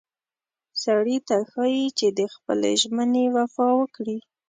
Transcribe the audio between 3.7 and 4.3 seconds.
وکړي.